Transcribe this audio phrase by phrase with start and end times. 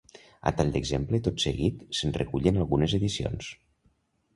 [0.51, 3.57] A tall d'exemple, tot seguit se'n recullen algunes edicions.